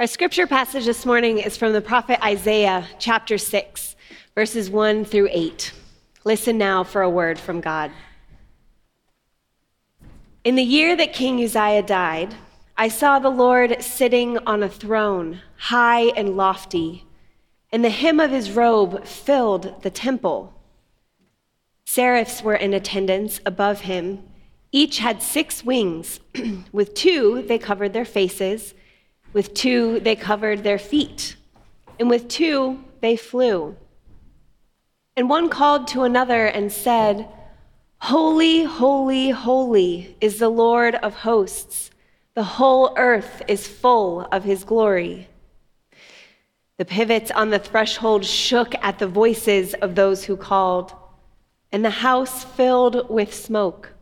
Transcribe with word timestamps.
Our 0.00 0.06
scripture 0.06 0.46
passage 0.46 0.84
this 0.84 1.04
morning 1.04 1.38
is 1.38 1.56
from 1.56 1.72
the 1.72 1.80
prophet 1.80 2.24
Isaiah, 2.24 2.86
chapter 3.00 3.36
6, 3.36 3.96
verses 4.32 4.70
1 4.70 5.04
through 5.04 5.28
8. 5.32 5.72
Listen 6.22 6.56
now 6.56 6.84
for 6.84 7.02
a 7.02 7.10
word 7.10 7.36
from 7.36 7.60
God. 7.60 7.90
In 10.44 10.54
the 10.54 10.62
year 10.62 10.94
that 10.94 11.12
King 11.12 11.42
Uzziah 11.42 11.82
died, 11.82 12.36
I 12.76 12.86
saw 12.86 13.18
the 13.18 13.28
Lord 13.28 13.82
sitting 13.82 14.38
on 14.46 14.62
a 14.62 14.68
throne, 14.68 15.40
high 15.56 16.10
and 16.16 16.36
lofty, 16.36 17.04
and 17.72 17.84
the 17.84 17.90
hem 17.90 18.20
of 18.20 18.30
his 18.30 18.52
robe 18.52 19.04
filled 19.04 19.82
the 19.82 19.90
temple. 19.90 20.54
Seraphs 21.86 22.40
were 22.40 22.54
in 22.54 22.72
attendance 22.72 23.40
above 23.44 23.80
him. 23.80 24.22
Each 24.70 24.98
had 24.98 25.24
six 25.24 25.64
wings. 25.64 26.20
With 26.70 26.94
two, 26.94 27.42
they 27.48 27.58
covered 27.58 27.94
their 27.94 28.04
faces. 28.04 28.74
With 29.32 29.54
two, 29.54 30.00
they 30.00 30.16
covered 30.16 30.62
their 30.62 30.78
feet. 30.78 31.36
And 31.98 32.08
with 32.08 32.28
two, 32.28 32.82
they 33.00 33.16
flew. 33.16 33.76
And 35.16 35.28
one 35.28 35.48
called 35.48 35.88
to 35.88 36.02
another 36.02 36.46
and 36.46 36.70
said, 36.70 37.28
Holy, 38.00 38.62
holy, 38.62 39.30
holy 39.30 40.16
is 40.20 40.38
the 40.38 40.48
Lord 40.48 40.94
of 40.96 41.14
hosts. 41.14 41.90
The 42.34 42.44
whole 42.44 42.94
earth 42.96 43.42
is 43.48 43.66
full 43.66 44.22
of 44.30 44.44
his 44.44 44.62
glory. 44.62 45.28
The 46.76 46.84
pivots 46.84 47.32
on 47.32 47.50
the 47.50 47.58
threshold 47.58 48.24
shook 48.24 48.72
at 48.80 49.00
the 49.00 49.08
voices 49.08 49.74
of 49.74 49.96
those 49.96 50.24
who 50.24 50.36
called, 50.36 50.92
and 51.72 51.84
the 51.84 51.90
house 51.90 52.44
filled 52.44 53.10
with 53.10 53.34
smoke. 53.34 53.94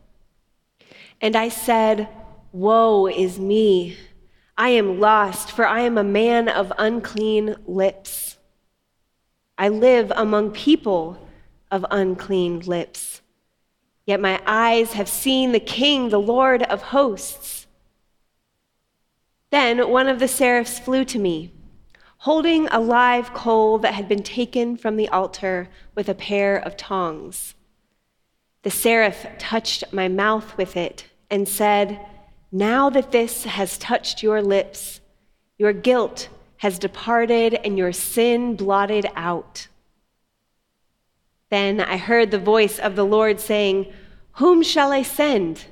And 1.19 1.35
I 1.35 1.49
said, 1.49 2.07
Woe 2.51 3.07
is 3.07 3.39
me! 3.39 3.97
I 4.57 4.69
am 4.69 4.99
lost, 4.99 5.51
for 5.51 5.67
I 5.67 5.81
am 5.81 5.97
a 5.97 6.03
man 6.03 6.49
of 6.49 6.73
unclean 6.79 7.55
lips. 7.67 8.37
I 9.57 9.69
live 9.69 10.11
among 10.15 10.51
people 10.51 11.27
of 11.69 11.85
unclean 11.91 12.61
lips. 12.61 13.21
Yet 14.05 14.19
my 14.19 14.41
eyes 14.45 14.93
have 14.93 15.09
seen 15.09 15.51
the 15.51 15.59
King, 15.59 16.09
the 16.09 16.19
Lord 16.19 16.63
of 16.63 16.81
hosts. 16.81 17.67
Then 19.49 19.89
one 19.89 20.07
of 20.07 20.19
the 20.19 20.27
seraphs 20.27 20.79
flew 20.79 21.05
to 21.05 21.19
me, 21.19 21.51
holding 22.19 22.67
a 22.67 22.79
live 22.79 23.33
coal 23.33 23.77
that 23.79 23.93
had 23.93 24.07
been 24.07 24.23
taken 24.23 24.75
from 24.75 24.95
the 24.95 25.09
altar 25.09 25.69
with 25.93 26.09
a 26.09 26.15
pair 26.15 26.57
of 26.57 26.77
tongs. 26.77 27.53
The 28.63 28.71
seraph 28.71 29.25
touched 29.37 29.93
my 29.93 30.07
mouth 30.07 30.57
with 30.57 30.75
it 30.75 31.05
and 31.29 31.47
said, 31.47 32.05
now 32.51 32.89
that 32.89 33.11
this 33.11 33.43
has 33.43 33.77
touched 33.77 34.23
your 34.23 34.41
lips, 34.41 35.01
your 35.57 35.73
guilt 35.73 36.29
has 36.57 36.79
departed 36.79 37.53
and 37.53 37.77
your 37.77 37.91
sin 37.91 38.55
blotted 38.55 39.05
out. 39.15 39.67
Then 41.49 41.79
I 41.79 41.97
heard 41.97 42.31
the 42.31 42.39
voice 42.39 42.79
of 42.79 42.95
the 42.95 43.05
Lord 43.05 43.39
saying, 43.39 43.91
Whom 44.33 44.63
shall 44.63 44.91
I 44.91 45.03
send? 45.03 45.65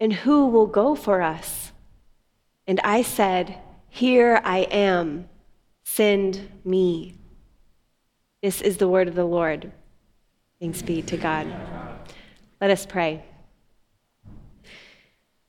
And 0.00 0.12
who 0.12 0.46
will 0.46 0.66
go 0.66 0.94
for 0.94 1.22
us? 1.22 1.72
And 2.66 2.80
I 2.84 3.02
said, 3.02 3.58
Here 3.88 4.40
I 4.44 4.60
am. 4.70 5.28
Send 5.84 6.50
me. 6.64 7.14
This 8.42 8.60
is 8.60 8.76
the 8.76 8.88
word 8.88 9.08
of 9.08 9.14
the 9.14 9.24
Lord. 9.24 9.72
Thanks 10.60 10.82
be 10.82 11.02
to 11.02 11.16
God. 11.16 11.46
Let 12.60 12.70
us 12.70 12.84
pray. 12.84 13.24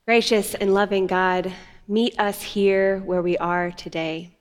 Gracious 0.10 0.56
and 0.56 0.74
loving 0.74 1.06
God, 1.06 1.54
meet 1.88 2.20
us 2.20 2.42
here 2.42 2.98
where 3.06 3.22
we 3.22 3.38
are 3.38 3.70
today. 3.70 4.32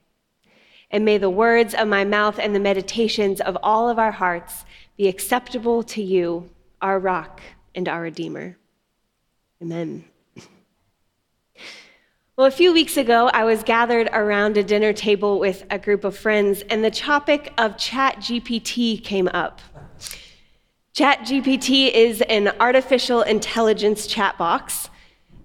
And 0.89 1.05
may 1.05 1.19
the 1.19 1.29
words 1.29 1.75
of 1.75 1.87
my 1.87 2.03
mouth 2.03 2.39
and 2.39 2.55
the 2.55 2.59
meditations 2.59 3.39
of 3.39 3.55
all 3.61 3.87
of 3.87 3.99
our 3.99 4.09
hearts 4.11 4.65
be 4.97 5.07
acceptable 5.07 5.83
to 5.83 6.01
you, 6.01 6.49
our 6.81 6.97
rock 6.97 7.41
and 7.75 7.87
our 7.87 8.01
Redeemer. 8.01 8.57
Amen. 9.61 10.05
Well, 12.35 12.47
a 12.47 12.51
few 12.51 12.73
weeks 12.73 12.97
ago, 12.97 13.29
I 13.31 13.43
was 13.43 13.61
gathered 13.61 14.09
around 14.11 14.57
a 14.57 14.63
dinner 14.63 14.91
table 14.91 15.37
with 15.37 15.67
a 15.69 15.77
group 15.77 16.03
of 16.03 16.17
friends, 16.17 16.63
and 16.71 16.83
the 16.83 16.89
topic 16.89 17.53
of 17.59 17.77
ChatGPT 17.77 19.03
came 19.03 19.27
up. 19.27 19.61
ChatGPT 20.95 21.91
is 21.93 22.21
an 22.21 22.53
artificial 22.59 23.21
intelligence 23.21 24.07
chat 24.07 24.35
box 24.39 24.89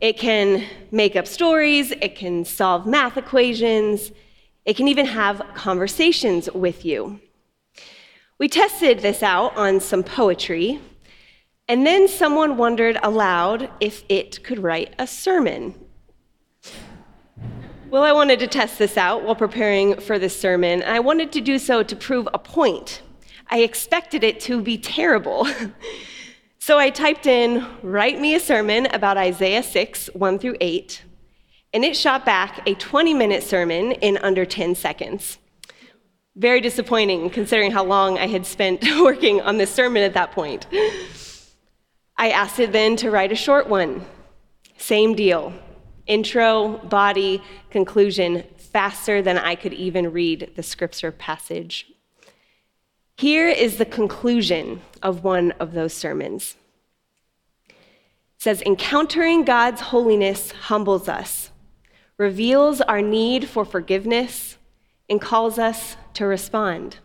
it 0.01 0.19
can 0.19 0.65
make 0.91 1.17
up 1.17 1.27
stories, 1.27 1.91
it 1.93 2.17
can 2.17 2.45
solve 2.45 2.87
math 2.87 3.17
equations, 3.17 4.13
it 4.65 4.77
can 4.77 4.89
even 4.89 5.07
have 5.07 5.43
conversations 5.55 6.51
with 6.53 6.85
you. 6.85 7.21
We 8.39 8.49
tested 8.49 9.01
this 9.01 9.23
out 9.23 9.57
on 9.57 9.81
some 9.81 10.03
poetry, 10.03 10.81
and 11.69 11.87
then 11.87 12.09
someone 12.09 12.57
wondered 12.57 12.99
aloud 13.03 13.71
if 13.81 14.05
it 14.09 14.43
could 14.43 14.59
write 14.59 14.95
a 14.99 15.07
sermon. 15.07 15.75
Well, 17.91 18.03
I 18.03 18.13
wanted 18.13 18.41
to 18.41 18.49
test 18.49 18.79
this 18.79 18.97
out 18.97 19.23
while 19.23 19.37
preparing 19.37 20.01
for 20.01 20.19
this 20.19 20.39
sermon, 20.39 20.83
and 20.83 20.91
I 20.91 20.99
wanted 20.99 21.31
to 21.33 21.41
do 21.41 21.59
so 21.59 21.83
to 21.85 21.95
prove 21.95 22.29
a 22.35 22.39
point. 22.39 23.03
I 23.51 23.61
expected 23.61 24.25
it 24.25 24.41
to 24.41 24.61
be 24.61 24.77
terrible. 24.79 25.47
So 26.67 26.79
I 26.79 26.89
typed 26.89 27.27
in, 27.27 27.67
write 27.83 28.19
me 28.19 28.35
a 28.35 28.41
sermon 28.41 28.87
about 28.87 29.19
Isaiah 29.19 29.63
6, 29.63 30.07
1 30.15 30.39
through 30.39 30.57
8, 30.63 31.03
and 31.75 31.85
it 31.85 31.95
shot 31.95 32.25
back 32.25 32.67
a 32.67 32.73
20 32.73 33.13
minute 33.13 33.43
sermon 33.43 33.93
in 33.93 34.17
under 34.17 34.47
10 34.47 34.75
seconds. 34.75 35.37
Very 36.37 36.63
disappointing 36.63 37.29
considering 37.29 37.71
how 37.71 37.85
long 37.85 38.17
I 38.19 38.29
had 38.29 38.47
spent 38.47 38.83
working 39.03 39.43
on 39.43 39.59
this 39.59 39.71
sermon 39.71 40.05
at 40.05 40.15
that 40.15 40.33
point. 40.33 40.67
I 42.17 42.31
asked 42.31 42.59
it 42.59 42.73
then 42.73 42.97
to 42.97 43.11
write 43.11 43.31
a 43.31 43.37
short 43.37 43.69
one. 43.69 44.03
Same 44.79 45.15
deal. 45.15 45.53
Intro, 46.07 46.79
body, 46.79 47.43
conclusion, 47.69 48.43
faster 48.57 49.21
than 49.21 49.37
I 49.37 49.55
could 49.55 49.75
even 49.75 50.13
read 50.13 50.53
the 50.57 50.63
scripture 50.63 51.13
passage. 51.13 51.94
Here 53.17 53.49
is 53.49 53.79
the 53.79 53.85
conclusion 53.85 54.83
of 55.03 55.23
one 55.23 55.53
of 55.53 55.73
those 55.73 55.95
sermons. 55.95 56.57
It 57.69 57.75
says, 58.39 58.61
Encountering 58.63 59.45
God's 59.45 59.81
holiness 59.81 60.51
humbles 60.51 61.09
us, 61.09 61.51
reveals 62.19 62.81
our 62.81 63.01
need 63.01 63.49
for 63.49 63.65
forgiveness, 63.65 64.59
and 65.09 65.21
calls 65.21 65.59
us 65.59 65.97
to 66.15 66.27
respond. 66.27 66.99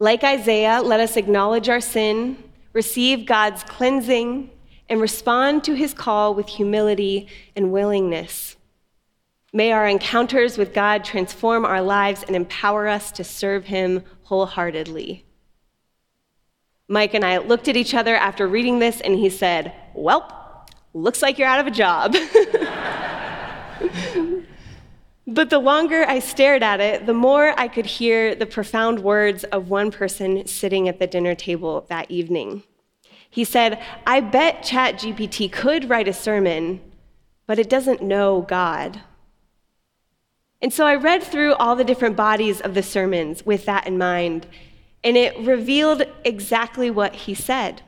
Like 0.00 0.24
Isaiah, 0.24 0.82
let 0.82 1.00
us 1.00 1.16
acknowledge 1.16 1.68
our 1.68 1.80
sin, 1.80 2.42
receive 2.72 3.26
God's 3.26 3.62
cleansing, 3.62 4.50
and 4.88 5.00
respond 5.00 5.62
to 5.64 5.74
his 5.74 5.94
call 5.94 6.34
with 6.34 6.48
humility 6.48 7.28
and 7.54 7.72
willingness. 7.72 8.55
May 9.52 9.72
our 9.72 9.86
encounters 9.86 10.58
with 10.58 10.74
God 10.74 11.04
transform 11.04 11.64
our 11.64 11.80
lives 11.80 12.24
and 12.24 12.34
empower 12.34 12.88
us 12.88 13.10
to 13.12 13.24
serve 13.24 13.64
him 13.64 14.02
wholeheartedly. 14.22 15.24
Mike 16.88 17.14
and 17.14 17.24
I 17.24 17.38
looked 17.38 17.68
at 17.68 17.76
each 17.76 17.94
other 17.94 18.14
after 18.16 18.46
reading 18.46 18.78
this, 18.78 19.00
and 19.00 19.16
he 19.16 19.30
said, 19.30 19.72
Well, 19.94 20.66
looks 20.94 21.22
like 21.22 21.38
you're 21.38 21.48
out 21.48 21.60
of 21.60 21.66
a 21.66 21.70
job. 21.70 22.12
but 25.26 25.50
the 25.50 25.58
longer 25.58 26.04
I 26.06 26.20
stared 26.20 26.62
at 26.62 26.80
it, 26.80 27.06
the 27.06 27.14
more 27.14 27.58
I 27.58 27.68
could 27.68 27.86
hear 27.86 28.34
the 28.34 28.46
profound 28.46 29.00
words 29.00 29.44
of 29.44 29.68
one 29.68 29.90
person 29.90 30.46
sitting 30.46 30.88
at 30.88 30.98
the 30.98 31.06
dinner 31.06 31.34
table 31.34 31.86
that 31.88 32.10
evening. 32.10 32.62
He 33.28 33.44
said, 33.44 33.82
I 34.06 34.20
bet 34.20 34.62
ChatGPT 34.62 35.50
could 35.50 35.90
write 35.90 36.08
a 36.08 36.12
sermon, 36.12 36.80
but 37.46 37.58
it 37.58 37.68
doesn't 37.68 38.02
know 38.02 38.42
God. 38.42 39.02
And 40.62 40.72
so 40.72 40.86
I 40.86 40.94
read 40.94 41.22
through 41.22 41.54
all 41.54 41.76
the 41.76 41.84
different 41.84 42.16
bodies 42.16 42.60
of 42.60 42.74
the 42.74 42.82
sermons 42.82 43.44
with 43.44 43.66
that 43.66 43.86
in 43.86 43.98
mind, 43.98 44.46
and 45.04 45.16
it 45.16 45.38
revealed 45.38 46.02
exactly 46.24 46.90
what 46.90 47.14
he 47.14 47.34
said. 47.34 47.82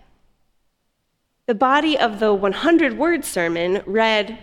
The 1.46 1.54
body 1.54 1.98
of 1.98 2.20
the 2.20 2.34
100 2.34 2.98
word 2.98 3.24
sermon 3.24 3.82
read 3.86 4.38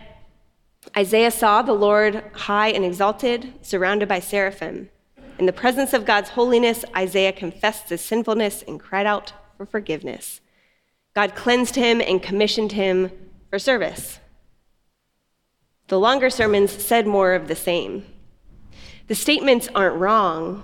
Isaiah 0.97 1.31
saw 1.31 1.61
the 1.61 1.73
Lord 1.73 2.23
high 2.33 2.69
and 2.69 2.83
exalted, 2.83 3.53
surrounded 3.61 4.07
by 4.07 4.19
seraphim. 4.19 4.89
In 5.37 5.45
the 5.45 5.53
presence 5.53 5.93
of 5.93 6.05
God's 6.05 6.29
holiness, 6.29 6.85
Isaiah 6.95 7.31
confessed 7.31 7.89
his 7.89 8.01
sinfulness 8.01 8.63
and 8.67 8.79
cried 8.79 9.05
out 9.05 9.33
for 9.57 9.65
forgiveness. 9.65 10.41
God 11.13 11.35
cleansed 11.35 11.75
him 11.75 12.01
and 12.01 12.21
commissioned 12.21 12.71
him 12.71 13.11
for 13.49 13.59
service. 13.59 14.19
The 15.87 15.99
longer 15.99 16.29
sermons 16.29 16.71
said 16.71 17.05
more 17.05 17.33
of 17.33 17.47
the 17.47 17.55
same. 17.55 18.05
The 19.07 19.15
statements 19.15 19.69
aren't 19.75 19.97
wrong, 19.97 20.63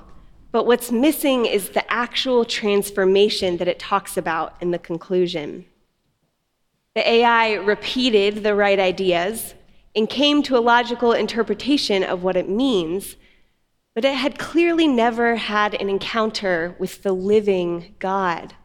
but 0.52 0.66
what's 0.66 0.92
missing 0.92 1.46
is 1.46 1.70
the 1.70 1.92
actual 1.92 2.44
transformation 2.44 3.58
that 3.58 3.68
it 3.68 3.80
talks 3.80 4.18
about 4.18 4.56
in 4.62 4.72
the 4.72 4.80
conclusion. 4.80 5.66
The 6.96 7.08
AI 7.08 7.54
repeated 7.54 8.44
the 8.44 8.56
right 8.56 8.80
ideas, 8.80 9.54
and 9.96 10.10
came 10.10 10.42
to 10.44 10.58
a 10.58 10.60
logical 10.60 11.14
interpretation 11.14 12.04
of 12.04 12.24
what 12.24 12.38
it 12.38 12.48
means, 12.48 13.18
but 13.94 14.06
it 14.06 14.16
had 14.16 14.40
clearly 14.40 14.88
never 14.88 15.36
had 15.36 15.74
an 15.76 15.90
encounter 15.90 16.76
with 16.80 17.04
the 17.04 17.12
living 17.12 17.96
God. 18.00 18.56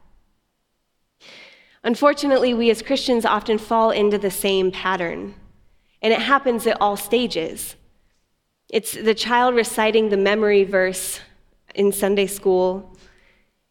Unfortunately, 1.82 2.54
we 2.54 2.70
as 2.70 2.82
Christians 2.82 3.24
often 3.24 3.58
fall 3.58 3.90
into 3.90 4.18
the 4.18 4.30
same 4.30 4.70
pattern, 4.70 5.34
and 6.00 6.12
it 6.12 6.20
happens 6.20 6.66
at 6.66 6.80
all 6.80 6.96
stages. 6.96 7.76
It's 8.68 8.92
the 8.92 9.14
child 9.14 9.54
reciting 9.54 10.08
the 10.08 10.16
memory 10.16 10.64
verse 10.64 11.20
in 11.74 11.92
Sunday 11.92 12.26
school. 12.26 12.96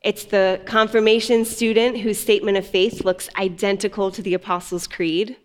It's 0.01 0.23
the 0.23 0.61
confirmation 0.65 1.43
student 1.43 1.97
whose 1.97 2.19
statement 2.19 2.57
of 2.57 2.65
faith 2.65 3.03
looks 3.03 3.27
identical 3.37 4.09
to 4.11 4.21
the 4.21 4.33
Apostles' 4.33 4.87
Creed. 4.87 5.35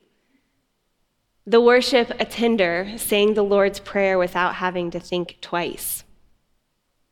The 1.46 1.60
worship 1.60 2.12
attender 2.20 2.92
saying 2.96 3.34
the 3.34 3.42
Lord's 3.42 3.80
Prayer 3.80 4.18
without 4.18 4.56
having 4.56 4.90
to 4.92 5.00
think 5.00 5.38
twice. 5.40 6.04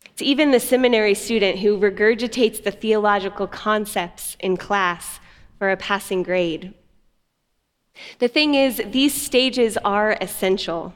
It's 0.05 0.23
even 0.23 0.53
the 0.53 0.61
seminary 0.61 1.15
student 1.15 1.59
who 1.59 1.79
regurgitates 1.79 2.63
the 2.63 2.71
theological 2.71 3.49
concepts 3.49 4.37
in 4.39 4.57
class 4.57 5.19
for 5.59 5.71
a 5.71 5.77
passing 5.77 6.23
grade. 6.23 6.75
The 8.21 8.29
thing 8.29 8.55
is, 8.55 8.81
these 8.87 9.15
stages 9.15 9.77
are 9.79 10.17
essential. 10.21 10.95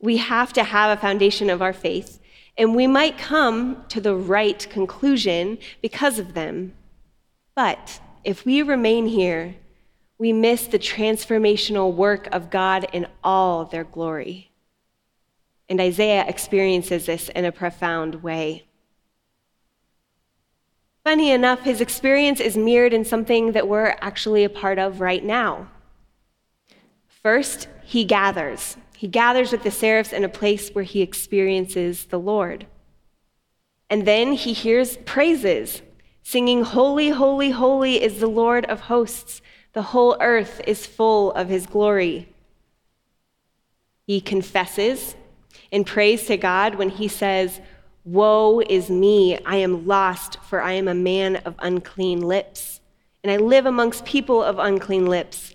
We 0.00 0.16
have 0.16 0.52
to 0.54 0.64
have 0.64 0.96
a 0.96 1.00
foundation 1.00 1.50
of 1.50 1.62
our 1.62 1.72
faith, 1.74 2.20
and 2.56 2.74
we 2.74 2.86
might 2.86 3.18
come 3.18 3.84
to 3.88 4.00
the 4.00 4.16
right 4.16 4.66
conclusion 4.70 5.58
because 5.82 6.18
of 6.18 6.34
them. 6.34 6.74
But 7.54 8.00
if 8.24 8.44
we 8.44 8.62
remain 8.62 9.06
here, 9.06 9.56
we 10.18 10.32
miss 10.32 10.66
the 10.66 10.78
transformational 10.78 11.94
work 11.94 12.28
of 12.32 12.50
God 12.50 12.86
in 12.92 13.06
all 13.22 13.64
their 13.64 13.84
glory. 13.84 14.50
And 15.68 15.80
Isaiah 15.80 16.26
experiences 16.26 17.06
this 17.06 17.28
in 17.30 17.44
a 17.44 17.52
profound 17.52 18.22
way. 18.22 18.64
Funny 21.04 21.30
enough, 21.30 21.62
his 21.62 21.80
experience 21.80 22.40
is 22.40 22.56
mirrored 22.56 22.92
in 22.92 23.04
something 23.04 23.52
that 23.52 23.68
we're 23.68 23.96
actually 24.00 24.44
a 24.44 24.50
part 24.50 24.78
of 24.78 25.00
right 25.00 25.24
now. 25.24 25.68
First, 27.06 27.68
he 27.84 28.04
gathers. 28.04 28.76
He 29.00 29.08
gathers 29.08 29.50
with 29.50 29.62
the 29.62 29.70
seraphs 29.70 30.12
in 30.12 30.24
a 30.24 30.28
place 30.28 30.68
where 30.74 30.84
he 30.84 31.00
experiences 31.00 32.04
the 32.04 32.18
Lord. 32.18 32.66
And 33.88 34.06
then 34.06 34.34
he 34.34 34.52
hears 34.52 34.98
praises, 34.98 35.80
singing, 36.22 36.64
Holy, 36.64 37.08
holy, 37.08 37.48
holy 37.48 38.02
is 38.02 38.20
the 38.20 38.26
Lord 38.26 38.66
of 38.66 38.80
hosts. 38.80 39.40
The 39.72 39.84
whole 39.84 40.18
earth 40.20 40.60
is 40.66 40.84
full 40.84 41.32
of 41.32 41.48
his 41.48 41.64
glory. 41.64 42.28
He 44.06 44.20
confesses 44.20 45.16
and 45.72 45.86
prays 45.86 46.26
to 46.26 46.36
God 46.36 46.74
when 46.74 46.90
he 46.90 47.08
says, 47.08 47.62
Woe 48.04 48.60
is 48.60 48.90
me, 48.90 49.38
I 49.46 49.56
am 49.56 49.86
lost, 49.86 50.36
for 50.42 50.60
I 50.60 50.72
am 50.72 50.88
a 50.88 50.94
man 50.94 51.36
of 51.36 51.54
unclean 51.60 52.20
lips, 52.20 52.82
and 53.24 53.32
I 53.32 53.38
live 53.38 53.64
amongst 53.64 54.04
people 54.04 54.42
of 54.42 54.58
unclean 54.58 55.06
lips, 55.06 55.49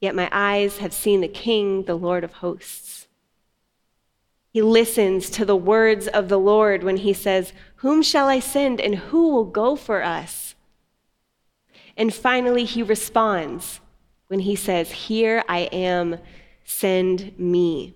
yet 0.00 0.14
my 0.14 0.28
eyes 0.32 0.78
have 0.78 0.92
seen 0.92 1.20
the 1.20 1.28
King, 1.28 1.84
the 1.84 1.94
Lord 1.94 2.24
of 2.24 2.34
hosts. 2.34 3.08
He 4.52 4.62
listens 4.62 5.30
to 5.30 5.44
the 5.44 5.56
words 5.56 6.08
of 6.08 6.28
the 6.28 6.38
Lord 6.38 6.82
when 6.82 6.98
he 6.98 7.12
says, 7.12 7.52
Whom 7.76 8.02
shall 8.02 8.28
I 8.28 8.40
send, 8.40 8.80
and 8.80 8.94
who 8.96 9.28
will 9.28 9.44
go 9.44 9.76
for 9.76 10.02
us? 10.02 10.54
And 11.96 12.14
finally, 12.14 12.64
he 12.64 12.82
responds 12.82 13.80
when 14.28 14.40
he 14.40 14.56
says, 14.56 14.90
Here 14.90 15.42
I 15.48 15.60
am, 15.72 16.18
send 16.64 17.38
me. 17.38 17.94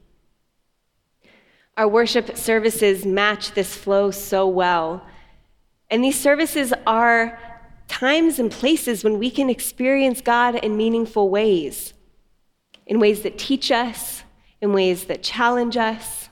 Our 1.77 1.89
worship 1.89 2.37
services 2.37 3.07
match 3.07 3.53
this 3.53 3.75
flow 3.75 4.11
so 4.11 4.47
well. 4.47 5.07
And 5.91 6.05
these 6.05 6.21
services 6.21 6.73
are 6.87 7.39
times 7.93 8.39
and 8.39 8.51
places 8.51 9.05
when 9.05 9.19
we 9.19 9.31
can 9.31 9.49
experience 9.49 10.21
God 10.21 10.57
in 10.57 10.77
meaningful 10.77 11.29
ways, 11.29 11.95
in 12.87 12.99
ways 12.99 13.23
that 13.23 13.39
teach 13.39 13.71
us, 13.71 14.25
in 14.61 14.73
ways 14.73 15.05
that 15.05 15.23
challenge 15.23 15.77
us, 15.77 16.29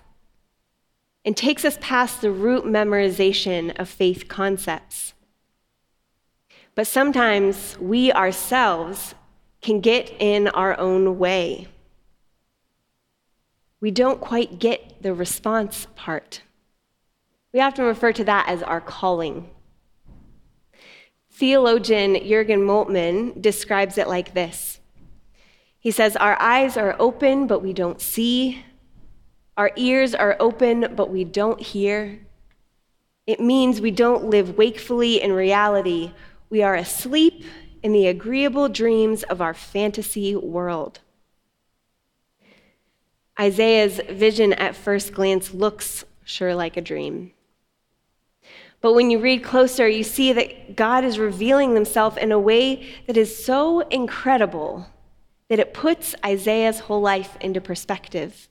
and 1.25 1.37
takes 1.37 1.65
us 1.65 1.79
past 1.81 2.21
the 2.21 2.31
root 2.31 2.65
memorization 2.65 3.79
of 3.79 3.89
faith 3.89 4.27
concepts. 4.27 5.15
But 6.75 6.87
sometimes 6.87 7.79
we 7.79 8.11
ourselves 8.13 9.15
can 9.61 9.81
get 9.81 10.11
in 10.19 10.49
our 10.49 10.79
own 10.79 11.19
way 11.19 11.69
we 13.81 13.91
don't 13.91 14.21
quite 14.21 14.59
get 14.59 15.03
the 15.03 15.15
response 15.15 15.87
part. 15.97 16.43
We 17.53 17.61
often 17.61 17.87
refer 17.87 18.13
to 18.13 18.25
that 18.25 18.49
as 18.49 18.63
our 18.63 18.81
calling. 18.81 19.49
Theologian 21.41 22.17
Jurgen 22.29 22.61
Moltmann 22.61 23.41
describes 23.41 23.97
it 23.97 24.09
like 24.09 24.35
this 24.35 24.79
He 25.79 25.91
says, 25.91 26.15
Our 26.17 26.39
eyes 26.39 26.77
are 26.77 26.95
open, 26.99 27.47
but 27.47 27.63
we 27.63 27.73
don't 27.73 27.99
see. 27.99 28.63
Our 29.57 29.71
ears 29.75 30.15
are 30.15 30.37
open, 30.39 30.93
but 30.95 31.09
we 31.09 31.25
don't 31.25 31.59
hear. 31.59 32.21
It 33.27 33.41
means 33.41 33.81
we 33.81 33.91
don't 33.91 34.27
live 34.27 34.59
wakefully 34.59 35.23
in 35.23 35.33
reality. 35.33 36.13
We 36.51 36.63
are 36.63 36.75
asleep 36.75 37.43
in 37.83 37.93
the 37.93 38.07
agreeable 38.07 38.69
dreams 38.69 39.23
of 39.23 39.41
our 39.41 39.55
fantasy 39.55 40.37
world. 40.37 41.01
Isaiah's 43.41 43.99
vision 44.11 44.53
at 44.53 44.77
first 44.77 45.15
glance 45.15 45.55
looks 45.55 46.05
sure 46.23 46.55
like 46.55 46.77
a 46.77 46.83
dream. 46.83 47.33
But 48.81 48.95
when 48.95 49.11
you 49.11 49.19
read 49.19 49.45
closer, 49.45 49.87
you 49.87 50.03
see 50.03 50.33
that 50.33 50.77
God 50.77 51.05
is 51.05 51.19
revealing 51.19 51.75
himself 51.75 52.17
in 52.17 52.33
a 52.33 52.39
way 52.39 52.89
that 53.07 53.17
is 53.17 53.45
so 53.45 53.81
incredible 53.89 54.87
that 55.49 55.59
it 55.59 55.75
puts 55.75 56.15
Isaiah's 56.25 56.81
whole 56.81 57.01
life 57.01 57.37
into 57.41 57.61
perspective. 57.61 58.49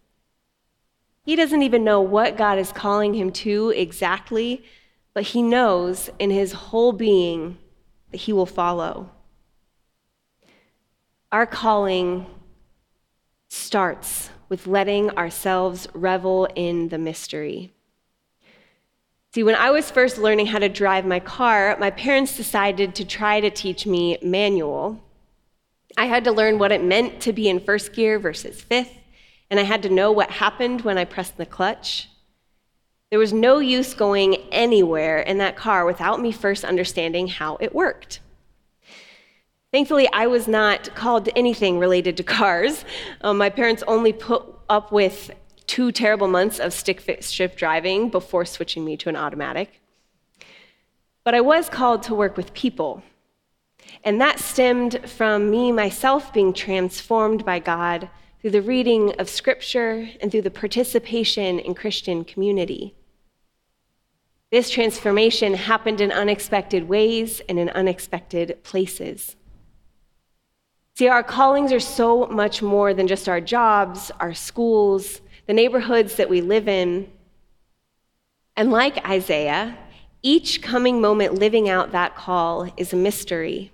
He 1.23 1.35
doesn't 1.35 1.63
even 1.63 1.83
know 1.83 2.01
what 2.01 2.37
God 2.37 2.59
is 2.59 2.71
calling 2.71 3.13
him 3.13 3.31
to 3.31 3.69
exactly, 3.69 4.63
but 5.13 5.23
he 5.23 5.41
knows 5.41 6.09
in 6.19 6.29
his 6.29 6.51
whole 6.51 6.91
being 6.91 7.57
that 8.11 8.17
he 8.17 8.33
will 8.33 8.45
follow. 8.45 9.11
Our 11.31 11.45
calling 11.45 12.25
starts 13.47 14.29
with 14.49 14.67
letting 14.67 15.11
ourselves 15.11 15.87
revel 15.93 16.47
in 16.55 16.89
the 16.89 16.97
mystery. 16.97 17.71
See, 19.31 19.43
when 19.43 19.53
I 19.53 19.69
was 19.69 19.91
first 19.91 20.17
learning 20.17 20.47
how 20.47 20.57
to 20.57 20.69
drive 20.69 21.05
my 21.05 21.19
car, 21.19 21.77
my 21.79 21.91
parents 21.91 22.35
decided 22.35 22.95
to 22.95 23.05
try 23.05 23.39
to 23.39 23.51
teach 23.51 23.85
me 23.85 24.17
manual. 24.23 25.03
I 25.95 26.05
had 26.05 26.23
to 26.23 26.31
learn 26.31 26.57
what 26.57 26.71
it 26.71 26.83
meant 26.83 27.21
to 27.21 27.33
be 27.33 27.47
in 27.47 27.59
first 27.59 27.93
gear 27.93 28.17
versus 28.17 28.59
fifth, 28.59 28.97
and 29.51 29.59
I 29.59 29.63
had 29.63 29.83
to 29.83 29.89
know 29.89 30.11
what 30.11 30.31
happened 30.31 30.81
when 30.81 30.97
I 30.97 31.05
pressed 31.05 31.37
the 31.37 31.45
clutch. 31.45 32.09
There 33.11 33.19
was 33.19 33.31
no 33.31 33.59
use 33.59 33.93
going 33.93 34.35
anywhere 34.51 35.19
in 35.19 35.37
that 35.37 35.55
car 35.55 35.85
without 35.85 36.19
me 36.19 36.31
first 36.31 36.63
understanding 36.63 37.27
how 37.27 37.57
it 37.57 37.75
worked. 37.75 38.21
Thankfully, 39.71 40.09
I 40.11 40.25
was 40.25 40.47
not 40.47 40.95
called 40.95 41.25
to 41.25 41.37
anything 41.37 41.77
related 41.77 42.17
to 42.17 42.23
cars. 42.23 42.83
Um, 43.21 43.37
my 43.37 43.51
parents 43.51 43.83
only 43.85 44.11
put 44.11 44.43
up 44.69 44.91
with 44.91 45.29
two 45.69 45.91
terrible 45.91 46.27
months 46.27 46.59
of 46.59 46.73
stick 46.73 46.99
shift 47.21 47.55
driving 47.55 48.09
before 48.09 48.43
switching 48.43 48.83
me 48.83 48.97
to 48.97 49.07
an 49.07 49.15
automatic. 49.15 49.79
But 51.23 51.35
I 51.35 51.41
was 51.41 51.69
called 51.69 52.01
to 52.03 52.15
work 52.15 52.35
with 52.35 52.55
people. 52.55 53.03
And 54.03 54.19
that 54.19 54.39
stemmed 54.39 55.07
from 55.07 55.51
me 55.51 55.71
myself 55.71 56.33
being 56.33 56.53
transformed 56.53 57.45
by 57.45 57.59
God 57.59 58.09
through 58.41 58.49
the 58.49 58.63
reading 58.63 59.13
of 59.19 59.29
Scripture 59.29 60.09
and 60.19 60.31
through 60.31 60.41
the 60.41 60.49
participation 60.49 61.59
in 61.59 61.75
Christian 61.75 62.25
community. 62.25 62.95
This 64.51 64.71
transformation 64.71 65.53
happened 65.53 66.01
in 66.01 66.11
unexpected 66.11 66.89
ways 66.89 67.41
and 67.47 67.59
in 67.59 67.69
unexpected 67.69 68.63
places. 68.63 69.35
See, 70.95 71.07
our 71.07 71.23
callings 71.23 71.71
are 71.71 71.79
so 71.79 72.25
much 72.25 72.63
more 72.63 72.95
than 72.95 73.07
just 73.07 73.29
our 73.29 73.39
jobs, 73.39 74.11
our 74.19 74.33
schools, 74.33 75.21
the 75.49 75.55
neighborhoods 75.55 76.17
that 76.17 76.29
we 76.29 76.41
live 76.41 76.67
in. 76.67 77.11
And 78.55 78.69
like 78.69 79.03
Isaiah, 79.09 79.79
each 80.21 80.61
coming 80.61 81.01
moment 81.01 81.39
living 81.39 81.67
out 81.67 81.91
that 81.91 82.15
call 82.15 82.71
is 82.77 82.93
a 82.93 82.95
mystery. 82.95 83.71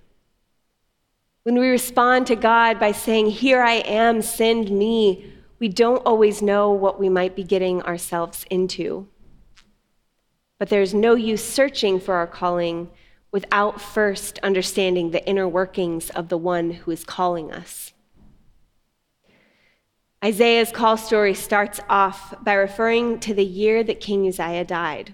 When 1.43 1.59
we 1.59 1.67
respond 1.67 2.27
to 2.27 2.37
God 2.37 2.79
by 2.79 2.93
saying, 2.93 3.31
Here 3.31 3.61
I 3.61 3.73
am, 3.73 4.21
send 4.21 4.71
me, 4.71 5.33
we 5.59 5.67
don't 5.67 6.01
always 6.05 6.41
know 6.41 6.71
what 6.71 6.97
we 6.97 7.09
might 7.09 7.35
be 7.35 7.43
getting 7.43 7.81
ourselves 7.81 8.45
into. 8.49 9.09
But 10.57 10.69
there's 10.69 10.93
no 10.93 11.15
use 11.15 11.43
searching 11.43 11.99
for 11.99 12.15
our 12.15 12.25
calling 12.25 12.89
without 13.33 13.81
first 13.81 14.39
understanding 14.41 15.11
the 15.11 15.27
inner 15.27 15.45
workings 15.45 16.09
of 16.11 16.29
the 16.29 16.37
one 16.37 16.71
who 16.71 16.91
is 16.91 17.03
calling 17.03 17.51
us. 17.51 17.91
Isaiah's 20.25 20.71
call 20.71 20.97
story 20.97 21.35
starts 21.35 21.79
off 21.87 22.33
by 22.43 22.55
referring 22.55 23.19
to 23.19 23.35
the 23.35 23.45
year 23.45 23.83
that 23.83 24.01
King 24.01 24.27
Uzziah 24.27 24.65
died. 24.65 25.13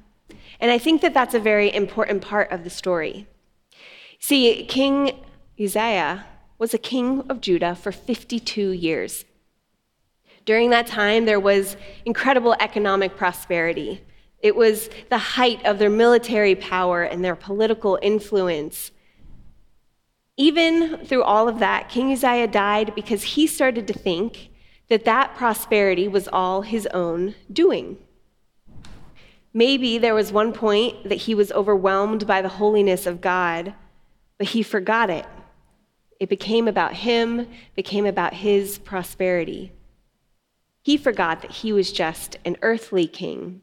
And 0.62 0.72
I 0.72 0.78
think 0.78 1.02
that 1.02 1.14
that's 1.14 1.34
a 1.34 1.40
very 1.40 1.74
important 1.76 2.22
part 2.22 2.50
of 2.50 2.64
the 2.64 2.70
story. 2.70 3.28
See, 4.20 4.64
King 4.70 5.20
Uzziah 5.62 6.26
was 6.58 6.74
a 6.74 6.78
king 6.78 7.26
of 7.28 7.42
Judah 7.42 7.76
for 7.76 7.92
52 7.92 8.70
years. 8.72 9.26
During 10.46 10.70
that 10.70 10.88
time, 10.88 11.26
there 11.26 11.42
was 11.42 11.76
incredible 12.06 12.56
economic 12.62 13.18
prosperity. 13.18 14.02
It 14.40 14.56
was 14.56 14.90
the 15.10 15.18
height 15.18 15.66
of 15.66 15.78
their 15.78 15.90
military 15.90 16.56
power 16.56 17.04
and 17.04 17.22
their 17.22 17.36
political 17.36 18.00
influence. 18.02 18.92
Even 20.38 21.04
through 21.06 21.24
all 21.24 21.50
of 21.50 21.60
that, 21.60 21.90
King 21.90 22.14
Uzziah 22.14 22.48
died 22.48 22.96
because 22.96 23.24
he 23.24 23.46
started 23.46 23.88
to 23.88 23.94
think 23.94 24.51
that 24.92 25.06
that 25.06 25.36
prosperity 25.36 26.06
was 26.06 26.28
all 26.28 26.64
his 26.64 26.86
own 26.88 27.34
doing. 27.50 27.98
Maybe 29.54 29.98
there 29.98 30.14
was 30.14 30.34
one 30.34 30.52
point 30.52 31.08
that 31.08 31.16
he 31.16 31.34
was 31.34 31.50
overwhelmed 31.54 32.28
by 32.28 32.42
the 32.42 32.50
holiness 32.50 33.06
of 33.06 33.22
God, 33.22 33.74
but 34.38 34.48
he 34.48 34.62
forgot 34.62 35.10
it. 35.10 35.26
It 36.20 36.28
became 36.28 36.68
about 36.68 36.94
him, 36.94 37.48
became 37.74 38.06
about 38.06 38.34
his 38.34 38.80
prosperity. 38.80 39.72
He 40.82 40.98
forgot 40.98 41.42
that 41.42 41.52
he 41.52 41.72
was 41.72 41.94
just 41.94 42.38
an 42.44 42.58
earthly 42.62 43.08
king. 43.08 43.62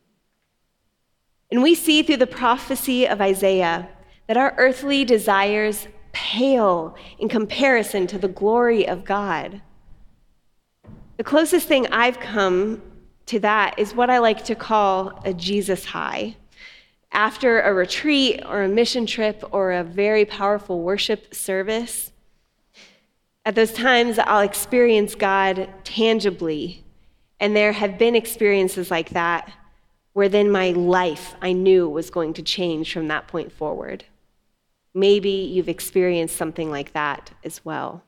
And 1.51 1.63
we 1.63 1.75
see 1.75 2.03
through 2.03 2.17
the 2.17 2.27
prophecy 2.27 3.07
of 3.07 3.21
Isaiah 3.21 3.91
that 4.29 4.39
our 4.39 4.55
earthly 4.57 5.05
desires 5.05 5.89
pale 6.13 6.97
in 7.19 7.29
comparison 7.29 8.07
to 8.07 8.19
the 8.19 8.29
glory 8.29 8.89
of 8.89 9.05
God. 9.05 9.61
The 11.19 11.25
closest 11.25 11.67
thing 11.67 11.89
I've 11.89 12.21
come 12.21 12.81
to 13.27 13.41
that 13.41 13.77
is 13.77 13.93
what 13.93 14.09
I 14.09 14.19
like 14.19 14.45
to 14.45 14.55
call 14.55 15.21
a 15.25 15.35
Jesus 15.35 15.85
high. 15.85 16.37
After 17.11 17.61
a 17.61 17.75
retreat 17.75 18.45
or 18.47 18.63
a 18.63 18.69
mission 18.69 19.05
trip 19.05 19.43
or 19.51 19.73
a 19.73 19.83
very 19.83 20.25
powerful 20.25 20.81
worship 20.81 21.35
service, 21.35 22.13
at 23.45 23.57
those 23.57 23.73
times 23.73 24.21
I'll 24.21 24.43
experience 24.43 25.17
God 25.17 25.69
tangibly. 25.83 26.85
And 27.41 27.57
there 27.57 27.73
have 27.73 27.99
been 27.99 28.15
experiences 28.15 28.89
like 28.89 29.11
that 29.11 29.53
where 30.13 30.29
then 30.29 30.53
my 30.53 30.71
life 30.71 31.35
I 31.43 31.53
knew 31.53 31.89
was 31.89 32.11
going 32.11 32.33
to 32.35 32.43
change 32.45 32.93
from 32.93 33.09
that 33.09 33.27
point 33.27 33.51
forward. 33.51 34.05
Maybe 34.95 35.31
you've 35.31 35.69
experienced 35.69 36.37
something 36.37 36.71
like 36.71 36.93
that 36.93 37.33
as 37.43 37.65
well. 37.65 38.05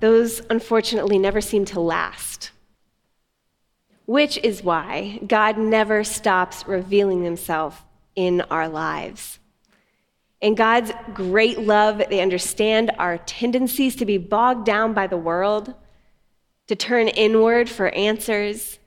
Those 0.00 0.42
unfortunately 0.48 1.18
never 1.18 1.40
seem 1.40 1.64
to 1.66 1.80
last, 1.80 2.50
which 4.06 4.38
is 4.38 4.62
why 4.62 5.20
God 5.26 5.58
never 5.58 6.04
stops 6.04 6.66
revealing 6.66 7.24
himself 7.24 7.84
in 8.14 8.40
our 8.42 8.68
lives. 8.68 9.38
In 10.40 10.54
God's 10.54 10.92
great 11.14 11.58
love, 11.58 12.02
they 12.10 12.20
understand 12.20 12.92
our 12.98 13.18
tendencies 13.18 13.96
to 13.96 14.04
be 14.04 14.18
bogged 14.18 14.64
down 14.64 14.92
by 14.94 15.08
the 15.08 15.16
world, 15.16 15.74
to 16.68 16.76
turn 16.76 17.08
inward 17.08 17.68
for 17.68 17.88
answers. 17.88 18.78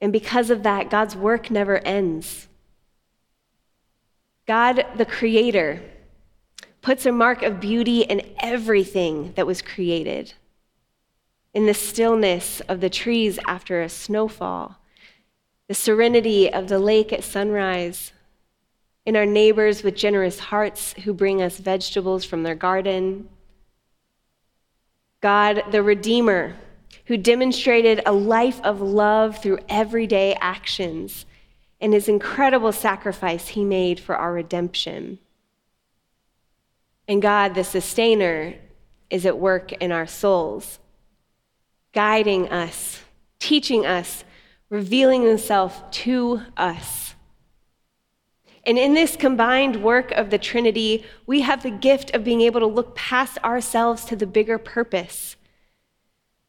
And 0.00 0.12
because 0.12 0.50
of 0.50 0.64
that, 0.64 0.90
God's 0.90 1.14
work 1.14 1.50
never 1.50 1.78
ends. 1.78 2.48
God, 4.46 4.84
the 4.96 5.04
Creator, 5.04 5.80
puts 6.82 7.06
a 7.06 7.12
mark 7.12 7.42
of 7.42 7.60
beauty 7.60 8.00
in 8.02 8.22
everything 8.40 9.32
that 9.36 9.46
was 9.46 9.62
created. 9.62 10.34
In 11.52 11.66
the 11.66 11.74
stillness 11.74 12.60
of 12.68 12.80
the 12.80 12.90
trees 12.90 13.38
after 13.46 13.82
a 13.82 13.88
snowfall, 13.88 14.76
the 15.68 15.74
serenity 15.74 16.52
of 16.52 16.68
the 16.68 16.78
lake 16.78 17.12
at 17.12 17.24
sunrise, 17.24 18.12
in 19.06 19.16
our 19.16 19.26
neighbors 19.26 19.82
with 19.82 19.96
generous 19.96 20.38
hearts 20.38 20.92
who 21.04 21.12
bring 21.12 21.42
us 21.42 21.58
vegetables 21.58 22.24
from 22.24 22.42
their 22.42 22.54
garden. 22.54 23.28
God, 25.20 25.64
the 25.70 25.82
Redeemer, 25.82 26.56
who 27.06 27.16
demonstrated 27.16 28.02
a 28.06 28.12
life 28.12 28.60
of 28.62 28.80
love 28.80 29.42
through 29.42 29.58
everyday 29.68 30.34
actions 30.34 31.26
and 31.80 31.92
his 31.92 32.08
incredible 32.08 32.72
sacrifice 32.72 33.48
he 33.48 33.64
made 33.64 33.98
for 33.98 34.16
our 34.16 34.32
redemption. 34.32 35.18
And 37.10 37.20
God, 37.20 37.56
the 37.56 37.64
sustainer, 37.64 38.54
is 39.10 39.26
at 39.26 39.36
work 39.36 39.72
in 39.72 39.90
our 39.90 40.06
souls, 40.06 40.78
guiding 41.92 42.48
us, 42.50 43.02
teaching 43.40 43.84
us, 43.84 44.22
revealing 44.68 45.24
himself 45.24 45.90
to 45.90 46.42
us. 46.56 47.16
And 48.64 48.78
in 48.78 48.94
this 48.94 49.16
combined 49.16 49.82
work 49.82 50.12
of 50.12 50.30
the 50.30 50.38
Trinity, 50.38 51.04
we 51.26 51.40
have 51.40 51.64
the 51.64 51.72
gift 51.72 52.14
of 52.14 52.22
being 52.22 52.42
able 52.42 52.60
to 52.60 52.66
look 52.66 52.94
past 52.94 53.38
ourselves 53.38 54.04
to 54.04 54.14
the 54.14 54.24
bigger 54.24 54.56
purpose. 54.56 55.34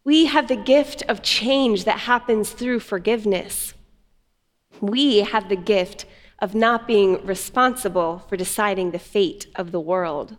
We 0.04 0.28
have 0.28 0.48
the 0.48 0.56
gift 0.56 1.02
of 1.10 1.24
change 1.24 1.86
that 1.86 2.02
happens 2.02 2.52
through 2.52 2.82
forgiveness. 2.82 3.74
We 4.80 5.22
have 5.22 5.50
the 5.50 5.56
gift 5.56 6.06
of 6.38 6.54
not 6.54 6.86
being 6.86 7.26
responsible 7.26 8.20
for 8.30 8.38
deciding 8.38 8.92
the 8.92 9.00
fate 9.00 9.48
of 9.56 9.72
the 9.72 9.80
world 9.80 10.38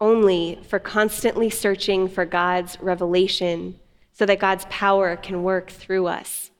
only 0.00 0.58
for 0.68 0.78
constantly 0.78 1.50
searching 1.50 2.08
for 2.08 2.24
God's 2.24 2.80
revelation 2.80 3.78
so 4.12 4.26
that 4.26 4.38
God's 4.38 4.66
power 4.68 5.16
can 5.16 5.42
work 5.42 5.70
through 5.70 6.06
us. 6.06 6.50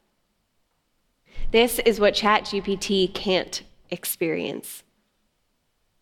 This 1.50 1.78
is 1.80 2.00
what 2.00 2.14
ChatGPT 2.14 3.12
can't 3.14 3.62
experience 3.90 4.82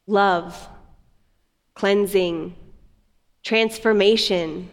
love, 0.06 0.68
cleansing, 1.74 2.54
transformation. 3.42 4.70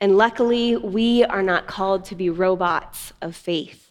And 0.00 0.16
luckily, 0.16 0.76
we 0.76 1.24
are 1.24 1.42
not 1.42 1.66
called 1.66 2.04
to 2.06 2.14
be 2.14 2.30
robots 2.30 3.12
of 3.20 3.36
faith. 3.36 3.87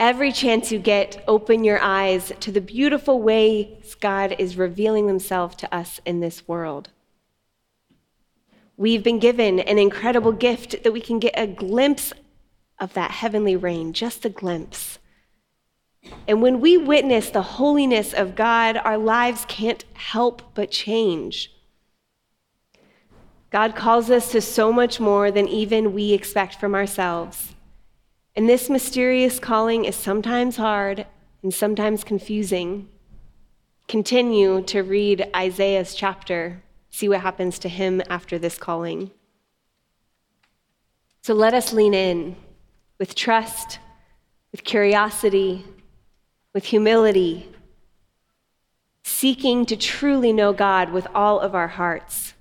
Every 0.00 0.32
chance 0.32 0.72
you 0.72 0.78
get, 0.78 1.22
open 1.28 1.62
your 1.62 1.78
eyes 1.78 2.32
to 2.40 2.50
the 2.50 2.62
beautiful 2.62 3.20
ways 3.20 3.94
God 4.00 4.34
is 4.38 4.56
revealing 4.56 5.06
himself 5.06 5.58
to 5.58 5.74
us 5.74 6.00
in 6.06 6.20
this 6.20 6.48
world. 6.48 6.88
We've 8.78 9.04
been 9.04 9.18
given 9.18 9.60
an 9.60 9.78
incredible 9.78 10.32
gift 10.32 10.84
that 10.84 10.92
we 10.92 11.02
can 11.02 11.18
get 11.18 11.34
a 11.36 11.46
glimpse 11.46 12.14
of 12.78 12.94
that 12.94 13.10
heavenly 13.10 13.56
reign, 13.56 13.92
just 13.92 14.24
a 14.24 14.30
glimpse. 14.30 14.98
And 16.26 16.40
when 16.40 16.62
we 16.62 16.78
witness 16.78 17.28
the 17.28 17.42
holiness 17.42 18.14
of 18.14 18.34
God, 18.34 18.78
our 18.78 18.96
lives 18.96 19.44
can't 19.48 19.84
help 19.92 20.54
but 20.54 20.70
change. 20.70 21.52
God 23.50 23.76
calls 23.76 24.10
us 24.10 24.32
to 24.32 24.40
so 24.40 24.72
much 24.72 24.98
more 24.98 25.30
than 25.30 25.46
even 25.46 25.92
we 25.92 26.14
expect 26.14 26.54
from 26.54 26.74
ourselves. 26.74 27.54
And 28.36 28.48
this 28.48 28.70
mysterious 28.70 29.38
calling 29.38 29.84
is 29.84 29.96
sometimes 29.96 30.56
hard 30.56 31.06
and 31.42 31.52
sometimes 31.52 32.04
confusing. 32.04 32.88
Continue 33.88 34.62
to 34.62 34.82
read 34.82 35.28
Isaiah's 35.34 35.94
chapter, 35.94 36.62
see 36.90 37.08
what 37.08 37.20
happens 37.20 37.58
to 37.60 37.68
him 37.68 38.00
after 38.08 38.38
this 38.38 38.56
calling. 38.56 39.10
So 41.22 41.34
let 41.34 41.54
us 41.54 41.72
lean 41.72 41.92
in 41.92 42.36
with 42.98 43.14
trust, 43.14 43.78
with 44.52 44.64
curiosity, 44.64 45.64
with 46.54 46.64
humility, 46.64 47.50
seeking 49.02 49.66
to 49.66 49.76
truly 49.76 50.32
know 50.32 50.52
God 50.52 50.92
with 50.92 51.06
all 51.14 51.40
of 51.40 51.54
our 51.54 51.68
hearts. 51.68 52.34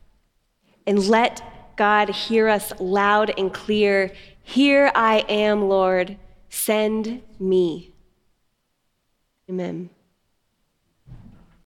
And 0.86 1.08
let 1.08 1.76
God 1.76 2.10
hear 2.10 2.48
us 2.48 2.74
loud 2.80 3.34
and 3.38 3.54
clear 3.54 4.12
here 4.50 4.92
I 4.96 5.20
am, 5.30 5.70
Lord, 5.70 6.18
send 6.50 7.22
me. 7.40 7.94
Amen. 9.48 9.92